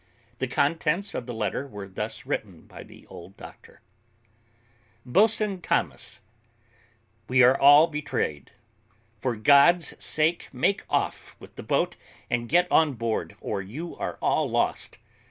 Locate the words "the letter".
1.27-1.67